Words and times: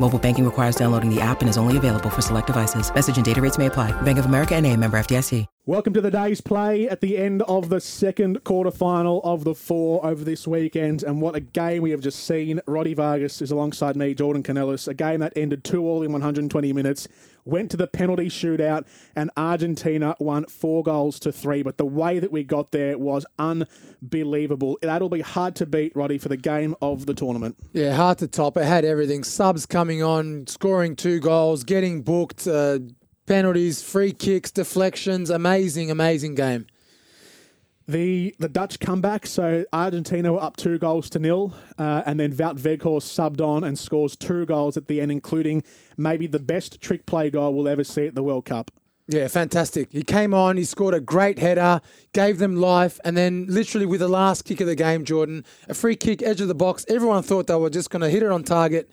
Mobile 0.00 0.18
banking 0.18 0.44
requires 0.44 0.74
downloading 0.74 1.08
the 1.08 1.20
app 1.20 1.40
and 1.40 1.48
is 1.48 1.56
only 1.56 1.76
available 1.76 2.10
for 2.10 2.20
select 2.20 2.48
devices. 2.48 2.92
Message 2.92 3.16
and 3.16 3.24
data 3.24 3.40
rates 3.40 3.58
may 3.58 3.66
apply. 3.66 3.92
Bank 4.02 4.18
of 4.18 4.26
America 4.26 4.54
and 4.54 4.66
a 4.66 4.76
member 4.76 4.98
FDIC. 4.98 5.46
Welcome 5.66 5.94
to 5.94 6.02
the 6.02 6.10
day's 6.10 6.42
play 6.42 6.86
at 6.90 7.00
the 7.00 7.16
end 7.16 7.40
of 7.42 7.70
the 7.70 7.80
second 7.80 8.44
quarterfinal 8.44 9.22
of 9.24 9.44
the 9.44 9.54
four 9.54 10.04
over 10.04 10.22
this 10.22 10.46
weekend. 10.46 11.02
And 11.02 11.22
what 11.22 11.34
a 11.34 11.40
game 11.40 11.80
we 11.80 11.90
have 11.92 12.02
just 12.02 12.26
seen. 12.26 12.60
Roddy 12.66 12.92
Vargas 12.92 13.40
is 13.40 13.50
alongside 13.50 13.96
me, 13.96 14.12
Jordan 14.12 14.42
Canellis. 14.42 14.86
A 14.88 14.92
game 14.92 15.20
that 15.20 15.32
ended 15.36 15.64
2 15.64 15.82
all 15.82 16.02
in 16.02 16.12
120 16.12 16.72
minutes, 16.74 17.08
went 17.46 17.70
to 17.70 17.78
the 17.78 17.86
penalty 17.86 18.26
shootout, 18.28 18.86
and 19.16 19.30
Argentina 19.38 20.14
won 20.18 20.44
four 20.44 20.82
goals 20.82 21.18
to 21.20 21.32
three. 21.32 21.62
But 21.62 21.78
the 21.78 21.86
way 21.86 22.18
that 22.18 22.30
we 22.30 22.44
got 22.44 22.70
there 22.70 22.98
was 22.98 23.24
unbelievable. 23.38 24.78
That'll 24.82 25.08
be 25.08 25.22
hard 25.22 25.56
to 25.56 25.66
beat, 25.66 25.96
Roddy, 25.96 26.18
for 26.18 26.28
the 26.28 26.36
game 26.36 26.74
of 26.82 27.06
the 27.06 27.14
tournament. 27.14 27.56
Yeah, 27.72 27.94
hard 27.94 28.18
to 28.18 28.28
top. 28.28 28.58
It 28.58 28.64
had 28.64 28.84
everything. 28.84 29.24
Subs 29.24 29.64
coming 29.64 29.83
on, 29.90 30.46
scoring 30.46 30.96
two 30.96 31.20
goals, 31.20 31.64
getting 31.64 32.02
booked, 32.02 32.46
uh, 32.46 32.78
penalties, 33.26 33.82
free 33.82 34.12
kicks, 34.12 34.50
deflections. 34.50 35.30
Amazing, 35.30 35.90
amazing 35.90 36.34
game. 36.34 36.66
The 37.86 38.34
the 38.38 38.48
Dutch 38.48 38.80
comeback, 38.80 39.26
so 39.26 39.66
Argentina 39.70 40.32
were 40.32 40.42
up 40.42 40.56
two 40.56 40.78
goals 40.78 41.10
to 41.10 41.18
nil, 41.18 41.54
uh, 41.78 42.02
and 42.06 42.18
then 42.18 42.32
Wout 42.32 42.58
Weghorst 42.58 43.12
subbed 43.12 43.42
on 43.42 43.62
and 43.62 43.78
scores 43.78 44.16
two 44.16 44.46
goals 44.46 44.78
at 44.78 44.86
the 44.86 45.02
end, 45.02 45.12
including 45.12 45.62
maybe 45.98 46.26
the 46.26 46.38
best 46.38 46.80
trick 46.80 47.04
play 47.04 47.28
goal 47.28 47.52
we'll 47.52 47.68
ever 47.68 47.84
see 47.84 48.06
at 48.06 48.14
the 48.14 48.22
World 48.22 48.46
Cup. 48.46 48.70
Yeah, 49.06 49.28
fantastic. 49.28 49.92
He 49.92 50.02
came 50.02 50.32
on, 50.32 50.56
he 50.56 50.64
scored 50.64 50.94
a 50.94 51.00
great 51.00 51.38
header, 51.38 51.82
gave 52.14 52.38
them 52.38 52.56
life, 52.56 52.98
and 53.04 53.18
then 53.18 53.44
literally 53.50 53.84
with 53.84 54.00
the 54.00 54.08
last 54.08 54.46
kick 54.46 54.62
of 54.62 54.66
the 54.66 54.74
game, 54.74 55.04
Jordan, 55.04 55.44
a 55.68 55.74
free 55.74 55.94
kick, 55.94 56.22
edge 56.22 56.40
of 56.40 56.48
the 56.48 56.54
box. 56.54 56.86
Everyone 56.88 57.22
thought 57.22 57.48
they 57.48 57.54
were 57.54 57.68
just 57.68 57.90
going 57.90 58.00
to 58.00 58.08
hit 58.08 58.22
it 58.22 58.30
on 58.30 58.44
target. 58.44 58.90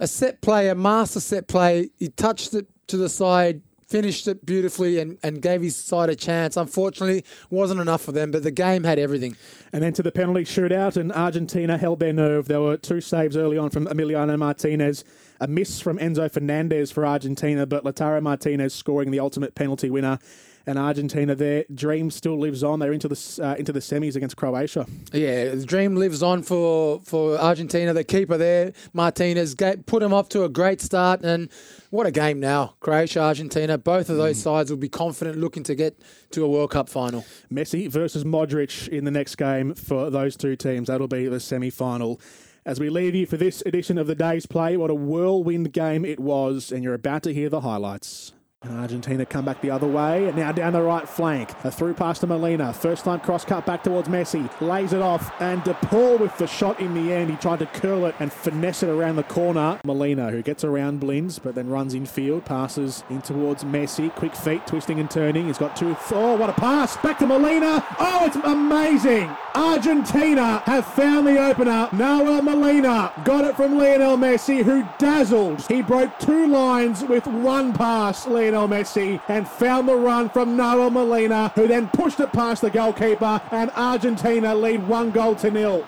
A 0.00 0.06
set 0.06 0.40
play, 0.40 0.68
a 0.68 0.74
master 0.74 1.20
set 1.20 1.46
play. 1.46 1.90
He 1.98 2.08
touched 2.08 2.54
it 2.54 2.66
to 2.88 2.96
the 2.96 3.08
side, 3.08 3.62
finished 3.86 4.26
it 4.26 4.44
beautifully, 4.44 4.98
and, 4.98 5.18
and 5.22 5.40
gave 5.40 5.62
his 5.62 5.76
side 5.76 6.08
a 6.10 6.16
chance. 6.16 6.56
Unfortunately, 6.56 7.24
wasn't 7.50 7.80
enough 7.80 8.02
for 8.02 8.12
them, 8.12 8.30
but 8.30 8.42
the 8.42 8.50
game 8.50 8.82
had 8.84 8.98
everything. 8.98 9.36
And 9.72 9.82
then 9.82 9.92
to 9.92 10.02
the 10.02 10.10
penalty 10.10 10.44
shootout, 10.44 10.96
and 10.96 11.12
Argentina 11.12 11.78
held 11.78 12.00
their 12.00 12.12
nerve. 12.12 12.48
There 12.48 12.60
were 12.60 12.76
two 12.76 13.00
saves 13.00 13.36
early 13.36 13.56
on 13.56 13.70
from 13.70 13.86
Emiliano 13.86 14.36
Martinez, 14.36 15.04
a 15.44 15.46
miss 15.46 15.78
from 15.78 15.98
Enzo 15.98 16.30
Fernandez 16.32 16.90
for 16.90 17.04
Argentina, 17.04 17.66
but 17.66 17.84
Lautaro 17.84 18.22
Martinez 18.22 18.72
scoring 18.72 19.10
the 19.10 19.20
ultimate 19.20 19.54
penalty 19.54 19.90
winner. 19.90 20.18
And 20.66 20.78
Argentina, 20.78 21.34
their 21.34 21.66
dream 21.74 22.10
still 22.10 22.38
lives 22.38 22.64
on. 22.64 22.78
They're 22.78 22.94
into 22.94 23.06
the 23.06 23.40
uh, 23.42 23.54
into 23.58 23.70
the 23.70 23.80
semis 23.80 24.16
against 24.16 24.38
Croatia. 24.38 24.86
Yeah, 25.12 25.50
the 25.50 25.66
dream 25.66 25.96
lives 25.96 26.22
on 26.22 26.42
for, 26.42 27.02
for 27.02 27.36
Argentina. 27.36 27.92
The 27.92 28.02
keeper 28.02 28.38
there, 28.38 28.72
Martinez, 28.94 29.54
put 29.54 30.00
them 30.00 30.14
off 30.14 30.30
to 30.30 30.44
a 30.44 30.48
great 30.48 30.80
start. 30.80 31.20
And 31.22 31.50
what 31.90 32.06
a 32.06 32.10
game 32.10 32.40
now. 32.40 32.76
Croatia, 32.80 33.20
Argentina, 33.20 33.76
both 33.76 34.08
of 34.08 34.16
those 34.16 34.40
sides 34.40 34.70
will 34.70 34.78
be 34.78 34.88
confident 34.88 35.36
looking 35.36 35.64
to 35.64 35.74
get 35.74 36.00
to 36.30 36.42
a 36.46 36.48
World 36.48 36.70
Cup 36.70 36.88
final. 36.88 37.26
Messi 37.52 37.90
versus 37.90 38.24
Modric 38.24 38.88
in 38.88 39.04
the 39.04 39.10
next 39.10 39.34
game 39.34 39.74
for 39.74 40.08
those 40.08 40.34
two 40.34 40.56
teams. 40.56 40.88
That'll 40.88 41.08
be 41.08 41.28
the 41.28 41.40
semi 41.40 41.68
final. 41.68 42.18
As 42.66 42.80
we 42.80 42.88
leave 42.88 43.14
you 43.14 43.26
for 43.26 43.36
this 43.36 43.62
edition 43.66 43.98
of 43.98 44.06
the 44.06 44.14
day's 44.14 44.46
play, 44.46 44.74
what 44.78 44.88
a 44.88 44.94
whirlwind 44.94 45.70
game 45.74 46.02
it 46.02 46.18
was, 46.18 46.72
and 46.72 46.82
you're 46.82 46.94
about 46.94 47.22
to 47.24 47.34
hear 47.34 47.50
the 47.50 47.60
highlights. 47.60 48.32
Argentina 48.66 49.26
come 49.26 49.44
back 49.44 49.60
the 49.60 49.70
other 49.70 49.86
way, 49.86 50.26
and 50.26 50.34
now 50.34 50.50
down 50.50 50.72
the 50.72 50.80
right 50.80 51.06
flank. 51.06 51.50
A 51.64 51.70
through 51.70 51.92
pass 51.92 52.20
to 52.20 52.26
Molina. 52.26 52.72
First 52.72 53.04
time 53.04 53.20
cross 53.20 53.44
cut 53.44 53.66
back 53.66 53.82
towards 53.84 54.08
Messi. 54.08 54.48
Lays 54.62 54.94
it 54.94 55.02
off, 55.02 55.30
and 55.42 55.62
De 55.64 55.74
Paul 55.74 56.16
with 56.16 56.34
the 56.38 56.46
shot 56.46 56.80
in 56.80 56.94
the 56.94 57.12
end. 57.12 57.30
He 57.30 57.36
tried 57.36 57.58
to 57.58 57.66
curl 57.66 58.06
it 58.06 58.14
and 58.18 58.32
finesse 58.32 58.82
it 58.82 58.88
around 58.88 59.16
the 59.16 59.24
corner. 59.24 59.78
Molina, 59.84 60.30
who 60.30 60.40
gets 60.40 60.64
around 60.64 61.00
Blind, 61.00 61.40
but 61.42 61.54
then 61.54 61.68
runs 61.68 61.92
infield, 61.92 62.46
passes 62.46 63.04
in 63.10 63.20
towards 63.20 63.62
Messi. 63.64 64.10
Quick 64.14 64.34
feet, 64.34 64.66
twisting 64.66 64.98
and 64.98 65.10
turning. 65.10 65.48
He's 65.48 65.58
got 65.58 65.76
two. 65.76 65.94
Oh, 66.12 66.36
what 66.36 66.48
a 66.48 66.54
pass! 66.54 66.96
Back 66.96 67.18
to 67.18 67.26
Molina. 67.26 67.84
Oh, 67.98 68.24
it's 68.24 68.36
amazing! 68.36 69.30
Argentina 69.54 70.58
have 70.66 70.84
found 70.84 71.26
the 71.26 71.38
opener. 71.38 71.88
Nahuel 71.92 72.42
Molina 72.42 73.12
got 73.24 73.44
it 73.44 73.54
from 73.54 73.78
Lionel 73.78 74.16
Messi, 74.16 74.62
who 74.62 74.84
dazzled. 74.98 75.62
He 75.66 75.80
broke 75.80 76.18
two 76.18 76.48
lines 76.48 77.04
with 77.04 77.26
one 77.26 77.72
pass, 77.72 78.26
Lionel 78.26 78.68
Messi, 78.68 79.20
and 79.28 79.48
found 79.48 79.88
the 79.88 79.94
run 79.94 80.28
from 80.28 80.56
Nahuel 80.56 80.90
Molina, 80.90 81.52
who 81.54 81.68
then 81.68 81.88
pushed 81.88 82.18
it 82.18 82.32
past 82.32 82.62
the 82.62 82.70
goalkeeper, 82.70 83.40
and 83.52 83.70
Argentina 83.76 84.54
lead 84.54 84.86
one 84.88 85.10
goal 85.12 85.36
to 85.36 85.50
nil. 85.50 85.86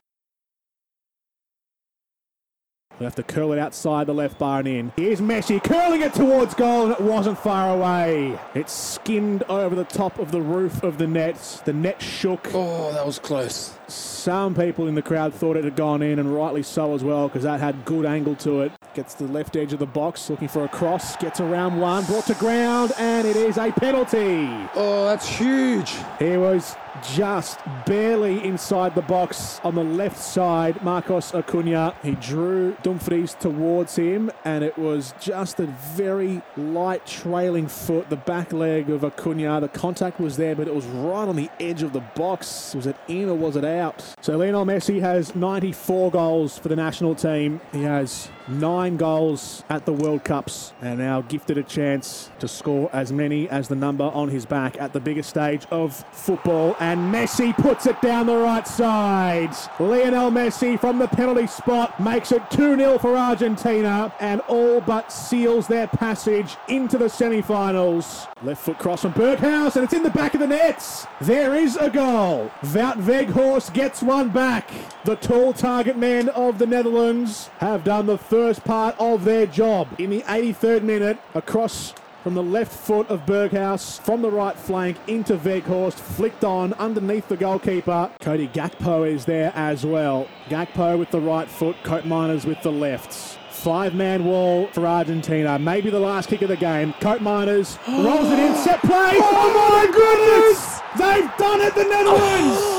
They 2.98 3.04
have 3.04 3.14
to 3.16 3.22
curl 3.22 3.52
it 3.52 3.58
outside 3.58 4.06
the 4.06 4.14
left 4.14 4.38
bar 4.38 4.60
and 4.60 4.68
in. 4.68 4.92
Here's 4.96 5.20
Messi 5.20 5.62
curling 5.62 6.00
it 6.00 6.14
towards 6.14 6.54
goal, 6.54 6.84
and 6.84 6.92
it 6.92 7.00
wasn't 7.00 7.38
far 7.38 7.76
away. 7.76 8.38
It 8.54 8.70
skimmed 8.70 9.42
over 9.50 9.74
the 9.74 9.84
top 9.84 10.18
of 10.18 10.32
the 10.32 10.40
roof 10.40 10.82
of 10.82 10.96
the 10.96 11.06
net. 11.06 11.62
The 11.66 11.74
net 11.74 12.00
shook. 12.00 12.50
Oh, 12.54 12.92
that 12.92 13.04
was 13.04 13.18
close. 13.18 13.74
Some 13.88 14.54
people 14.54 14.88
in 14.88 14.94
the 14.94 15.02
crowd 15.02 15.34
thought 15.34 15.56
it 15.56 15.64
had 15.64 15.76
gone 15.76 16.00
in, 16.00 16.18
and 16.18 16.34
rightly 16.34 16.62
so 16.62 16.94
as 16.94 17.04
well, 17.04 17.28
because 17.28 17.42
that 17.42 17.60
had 17.60 17.84
good 17.84 18.06
angle 18.06 18.34
to 18.36 18.62
it. 18.62 18.72
Gets 18.94 19.14
the 19.14 19.24
left 19.24 19.56
edge 19.56 19.74
of 19.74 19.78
the 19.78 19.86
box, 19.86 20.30
looking 20.30 20.48
for 20.48 20.64
a 20.64 20.68
cross. 20.68 21.16
Gets 21.16 21.38
around 21.40 21.78
one, 21.78 22.04
brought 22.06 22.26
to 22.26 22.34
ground, 22.34 22.92
and 22.98 23.26
it 23.26 23.36
is 23.36 23.58
a 23.58 23.70
penalty. 23.72 24.48
Oh, 24.74 25.04
that's 25.04 25.28
huge. 25.28 25.92
He 26.18 26.38
was 26.38 26.74
just 27.02 27.58
barely 27.86 28.42
inside 28.44 28.94
the 28.94 29.02
box 29.02 29.60
on 29.64 29.74
the 29.74 29.84
left 29.84 30.18
side. 30.18 30.82
Marcos 30.82 31.34
Acuna. 31.34 31.94
He 32.02 32.12
drew 32.12 32.76
Dumfries 32.82 33.34
towards 33.34 33.96
him, 33.96 34.30
and 34.44 34.62
it 34.64 34.78
was 34.78 35.14
just 35.20 35.60
a 35.60 35.66
very 35.94 36.42
light 36.56 37.06
trailing 37.06 37.68
foot, 37.68 38.10
the 38.10 38.16
back 38.16 38.52
leg 38.52 38.90
of 38.90 39.04
Acuna. 39.04 39.60
The 39.60 39.68
contact 39.68 40.20
was 40.20 40.36
there, 40.36 40.54
but 40.54 40.68
it 40.68 40.74
was 40.74 40.86
right 40.86 41.28
on 41.28 41.36
the 41.36 41.50
edge 41.60 41.82
of 41.82 41.92
the 41.92 42.00
box. 42.14 42.74
Was 42.74 42.86
it 42.86 42.96
in 43.08 43.28
or 43.28 43.34
was 43.34 43.56
it 43.56 43.64
out? 43.64 44.04
So 44.20 44.36
Lionel 44.36 44.64
Messi 44.64 45.00
has 45.00 45.34
94 45.34 46.10
goals 46.10 46.58
for 46.58 46.68
the 46.68 46.76
national 46.76 47.14
team. 47.14 47.60
He 47.72 47.82
has 47.82 48.28
nine 48.48 48.96
goals 48.96 49.64
at 49.68 49.84
the 49.86 49.92
World 49.92 50.24
Cups 50.24 50.72
and 50.80 50.98
now 50.98 51.22
gifted 51.22 51.58
a 51.58 51.62
chance 51.62 52.30
to 52.38 52.48
score 52.48 52.88
as 52.92 53.12
many 53.12 53.48
as 53.48 53.68
the 53.68 53.76
number 53.76 54.04
on 54.04 54.28
his 54.28 54.46
back 54.46 54.80
at 54.80 54.92
the 54.92 55.00
biggest 55.00 55.30
stage 55.30 55.66
of 55.70 56.04
football. 56.12 56.76
And 56.80 57.12
Messi 57.12 57.54
puts 57.56 57.86
it 57.86 58.00
down 58.00 58.26
the 58.26 58.36
right 58.36 58.66
side. 58.66 59.54
Lionel 59.78 60.30
Messi 60.30 60.78
from 60.78 60.98
the 60.98 61.08
penalty 61.08 61.46
spot 61.46 61.98
makes 62.00 62.32
it 62.32 62.42
2 62.50 62.76
0 62.76 62.98
for 62.98 63.16
Argentina 63.16 64.12
and 64.20 64.40
all 64.42 64.80
but 64.80 65.12
seals 65.12 65.66
their 65.66 65.86
passage 65.86 66.56
into 66.68 66.98
the 66.98 67.08
semi 67.08 67.42
finals. 67.42 68.26
Left 68.42 68.62
foot 68.62 68.78
cross 68.78 69.02
from 69.02 69.12
Berghuis 69.12 69.76
and 69.76 69.84
it's 69.84 69.94
in 69.94 70.02
the 70.02 70.10
back 70.10 70.34
of 70.34 70.40
the 70.40 70.46
nets. 70.46 71.06
There 71.20 71.54
is 71.54 71.76
a 71.76 71.90
goal. 71.90 72.50
Wout 72.62 72.96
Weghorst 73.02 73.72
gets 73.72 74.02
one 74.02 74.30
back. 74.30 74.70
The 75.04 75.16
tall 75.16 75.52
target 75.52 75.96
men 75.96 76.28
of 76.30 76.58
the 76.58 76.66
Netherlands 76.66 77.48
have 77.58 77.84
done 77.84 78.06
the 78.06 78.18
first 78.36 78.62
part 78.64 78.94
of 78.98 79.24
their 79.24 79.46
job. 79.46 79.88
In 79.98 80.10
the 80.10 80.20
83rd 80.24 80.82
minute, 80.82 81.18
across 81.34 81.94
from 82.22 82.34
the 82.34 82.42
left 82.42 82.70
foot 82.70 83.08
of 83.08 83.24
Berghuis, 83.24 83.98
from 84.00 84.20
the 84.20 84.30
right 84.30 84.54
flank 84.54 84.98
into 85.06 85.38
Weghorst, 85.38 85.94
flicked 85.94 86.44
on 86.44 86.74
underneath 86.74 87.28
the 87.28 87.38
goalkeeper. 87.38 88.10
Cody 88.20 88.48
Gakpo 88.48 89.10
is 89.10 89.24
there 89.24 89.52
as 89.54 89.86
well. 89.86 90.28
Gakpo 90.50 90.98
with 90.98 91.10
the 91.12 91.20
right 91.20 91.48
foot, 91.48 91.76
Koopmeiners 91.82 92.44
with 92.44 92.60
the 92.60 92.70
left. 92.70 93.38
Five 93.50 93.94
man 93.94 94.26
wall 94.26 94.66
for 94.66 94.86
Argentina. 94.86 95.58
Maybe 95.58 95.88
the 95.88 95.98
last 95.98 96.28
kick 96.28 96.42
of 96.42 96.48
the 96.48 96.58
game. 96.58 96.92
Koopmeiners 97.00 97.78
rolls 98.04 98.30
it 98.30 98.38
in, 98.38 98.54
set 98.54 98.80
play. 98.80 99.12
Oh 99.14 99.70
my 99.72 99.86
goodness! 99.90 100.80
They've 100.98 101.38
done 101.38 101.62
it, 101.62 101.74
the 101.74 101.84
Netherlands! 101.84 102.60
Oh 102.72 102.75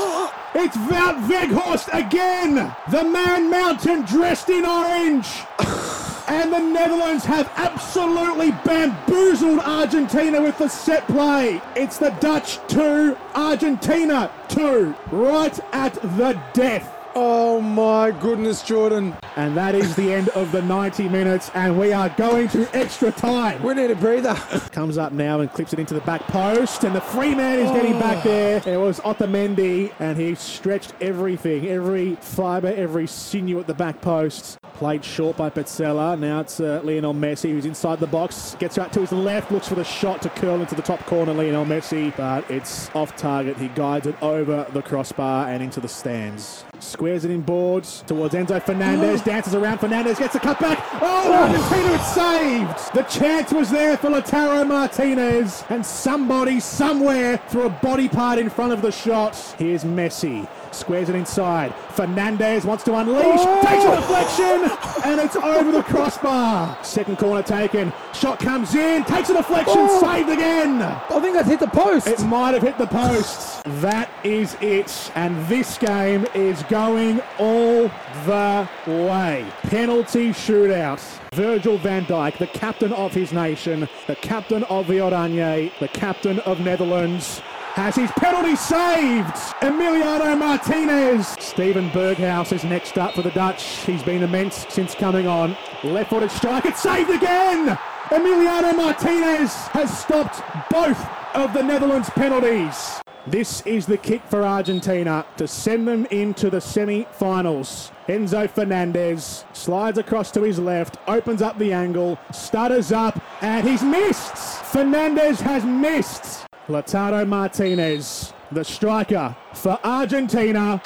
It's 0.60 0.76
Wout 0.76 1.28
Weghorst 1.28 1.88
again! 1.92 2.74
The 2.90 3.04
Man 3.04 3.48
Mountain 3.48 4.02
dressed 4.02 4.48
in 4.48 4.66
orange! 4.66 5.28
and 6.26 6.52
the 6.52 6.58
Netherlands 6.58 7.24
have 7.26 7.48
absolutely 7.54 8.50
bamboozled 8.64 9.60
Argentina 9.60 10.42
with 10.42 10.58
the 10.58 10.66
set 10.66 11.06
play. 11.06 11.62
It's 11.76 11.98
the 11.98 12.10
Dutch 12.18 12.58
2, 12.66 13.16
Argentina 13.36 14.32
2, 14.48 14.96
right 15.12 15.60
at 15.72 15.94
the 15.94 16.36
death. 16.54 16.97
Oh 17.20 17.60
my 17.60 18.12
goodness, 18.12 18.62
Jordan. 18.62 19.12
And 19.34 19.56
that 19.56 19.74
is 19.74 19.96
the 19.96 20.12
end 20.12 20.28
of 20.30 20.52
the 20.52 20.62
90 20.62 21.08
minutes, 21.08 21.50
and 21.52 21.76
we 21.76 21.92
are 21.92 22.10
going 22.10 22.46
to 22.50 22.68
extra 22.72 23.10
time. 23.10 23.60
We 23.60 23.74
need 23.74 23.90
a 23.90 23.96
breather. 23.96 24.34
Comes 24.70 24.96
up 24.96 25.10
now 25.10 25.40
and 25.40 25.52
clips 25.52 25.72
it 25.72 25.80
into 25.80 25.94
the 25.94 26.00
back 26.02 26.20
post, 26.28 26.84
and 26.84 26.94
the 26.94 27.00
free 27.00 27.34
man 27.34 27.58
is 27.58 27.72
getting 27.72 27.96
oh. 27.96 27.98
back 27.98 28.22
there. 28.22 28.62
It 28.64 28.76
was 28.76 29.00
Otamendi, 29.00 29.92
and 29.98 30.16
he 30.16 30.36
stretched 30.36 30.94
everything, 31.00 31.66
every 31.66 32.14
fibre, 32.20 32.68
every 32.68 33.08
sinew 33.08 33.58
at 33.58 33.66
the 33.66 33.74
back 33.74 34.00
post. 34.00 34.60
Played 34.78 35.04
short 35.04 35.36
by 35.36 35.50
Pezzella. 35.50 36.16
Now 36.16 36.38
it's 36.38 36.60
uh, 36.60 36.80
Lionel 36.84 37.12
Messi 37.12 37.50
who's 37.50 37.64
inside 37.64 37.98
the 37.98 38.06
box. 38.06 38.54
Gets 38.60 38.78
out 38.78 38.92
to 38.92 39.00
his 39.00 39.10
left, 39.10 39.50
looks 39.50 39.66
for 39.66 39.74
the 39.74 39.82
shot 39.82 40.22
to 40.22 40.30
curl 40.30 40.60
into 40.60 40.76
the 40.76 40.82
top 40.82 41.00
corner. 41.00 41.34
Lionel 41.34 41.64
Messi, 41.64 42.16
but 42.16 42.48
it's 42.48 42.88
off 42.94 43.16
target. 43.16 43.56
He 43.56 43.66
guides 43.68 44.06
it 44.06 44.14
over 44.22 44.68
the 44.72 44.80
crossbar 44.80 45.48
and 45.48 45.64
into 45.64 45.80
the 45.80 45.88
stands. 45.88 46.64
Squares 46.78 47.24
it 47.24 47.32
in 47.32 47.40
boards 47.40 48.04
towards 48.06 48.36
Enzo 48.36 48.62
Fernandez. 48.62 49.20
dances 49.24 49.56
around. 49.56 49.78
Fernandez 49.78 50.16
gets 50.16 50.36
a 50.36 50.38
cutback. 50.38 50.78
Oh, 51.02 51.32
Argentina, 51.32 51.94
it's 51.94 52.14
saved. 52.14 52.94
The 52.94 53.02
chance 53.02 53.52
was 53.52 53.70
there 53.70 53.96
for 53.96 54.10
Lautaro 54.10 54.64
Martinez, 54.64 55.64
and 55.70 55.84
somebody 55.84 56.60
somewhere 56.60 57.42
threw 57.48 57.62
a 57.62 57.70
body 57.70 58.08
part 58.08 58.38
in 58.38 58.48
front 58.48 58.72
of 58.72 58.82
the 58.82 58.92
shot. 58.92 59.34
Here's 59.58 59.82
Messi. 59.82 60.46
Squares 60.72 61.08
it 61.08 61.14
inside. 61.14 61.74
Fernandez 61.92 62.64
wants 62.64 62.84
to 62.84 62.94
unleash. 62.94 63.24
Oh! 63.24 63.62
Takes 63.62 63.84
a 63.84 63.96
deflection. 63.96 64.67
And 65.04 65.20
it's 65.20 65.36
over 65.36 65.70
the 65.70 65.82
crossbar. 65.82 66.76
Second 66.82 67.18
corner 67.18 67.42
taken. 67.42 67.92
Shot 68.12 68.38
comes 68.38 68.74
in. 68.74 69.04
Takes 69.04 69.30
a 69.30 69.34
deflection. 69.34 69.74
Oh! 69.76 70.00
Saved 70.00 70.28
again. 70.28 70.82
I 70.82 71.20
think 71.20 71.34
that 71.34 71.46
hit 71.46 71.60
the 71.60 71.66
post. 71.68 72.06
It 72.06 72.20
might 72.24 72.52
have 72.52 72.62
hit 72.62 72.78
the 72.78 72.86
post. 72.86 73.62
That 73.80 74.10
is 74.24 74.56
it. 74.60 75.10
And 75.14 75.46
this 75.46 75.78
game 75.78 76.26
is 76.34 76.62
going 76.64 77.20
all 77.38 77.90
the 78.26 78.68
way. 78.86 79.46
Penalty 79.62 80.30
shootout. 80.30 81.00
Virgil 81.32 81.78
van 81.78 82.04
Dijk, 82.06 82.38
the 82.38 82.46
captain 82.48 82.92
of 82.92 83.12
his 83.12 83.32
nation, 83.32 83.88
the 84.06 84.16
captain 84.16 84.64
of 84.64 84.86
the 84.86 84.94
Oranje, 84.94 85.70
the 85.78 85.88
captain 85.88 86.40
of 86.40 86.58
Netherlands, 86.60 87.42
has 87.78 87.94
his 87.94 88.10
penalty 88.10 88.56
saved. 88.56 89.36
Emiliano 89.62 90.36
Martinez. 90.36 91.28
Steven 91.38 91.88
Berghuis 91.90 92.52
is 92.52 92.64
next 92.64 92.98
up 92.98 93.14
for 93.14 93.22
the 93.22 93.30
Dutch. 93.30 93.62
He's 93.86 94.02
been 94.02 94.24
immense 94.24 94.66
since 94.68 94.96
coming 94.96 95.28
on. 95.28 95.56
Left 95.84 96.10
footed 96.10 96.32
strike. 96.32 96.66
It's 96.66 96.82
saved 96.82 97.08
again. 97.08 97.78
Emiliano 98.08 98.76
Martinez 98.76 99.54
has 99.68 99.96
stopped 99.96 100.42
both 100.72 100.98
of 101.36 101.52
the 101.52 101.62
Netherlands 101.62 102.10
penalties. 102.10 103.00
This 103.28 103.64
is 103.64 103.86
the 103.86 103.96
kick 103.96 104.22
for 104.24 104.42
Argentina 104.42 105.24
to 105.36 105.46
send 105.46 105.86
them 105.86 106.04
into 106.06 106.50
the 106.50 106.60
semi 106.60 107.04
finals. 107.12 107.92
Enzo 108.08 108.50
Fernandez 108.50 109.44
slides 109.52 109.98
across 109.98 110.32
to 110.32 110.42
his 110.42 110.58
left, 110.58 110.96
opens 111.06 111.42
up 111.42 111.56
the 111.58 111.72
angle, 111.72 112.18
stutters 112.32 112.90
up, 112.90 113.22
and 113.40 113.68
he's 113.68 113.84
missed. 113.84 114.36
Fernandez 114.64 115.40
has 115.40 115.64
missed. 115.64 116.47
Lautaro 116.68 117.26
Martinez, 117.26 118.34
the 118.52 118.62
striker 118.62 119.34
for 119.54 119.78
Argentina. 119.82 120.82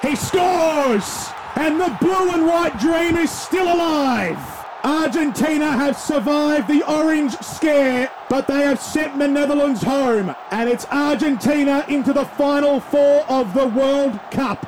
He 0.00 0.14
scores! 0.14 1.28
And 1.56 1.80
the 1.80 1.96
blue 2.00 2.30
and 2.30 2.46
white 2.46 2.78
dream 2.78 3.16
is 3.16 3.32
still 3.32 3.66
alive. 3.66 4.38
Argentina 4.84 5.72
have 5.72 5.96
survived 5.96 6.68
the 6.68 6.88
orange 6.88 7.32
scare, 7.38 8.10
but 8.28 8.46
they 8.46 8.62
have 8.62 8.78
sent 8.78 9.18
the 9.18 9.26
Netherlands 9.26 9.82
home. 9.82 10.36
And 10.52 10.68
it's 10.68 10.86
Argentina 10.86 11.84
into 11.88 12.12
the 12.12 12.26
final 12.26 12.78
four 12.78 13.24
of 13.28 13.54
the 13.54 13.66
World 13.66 14.20
Cup. 14.30 14.62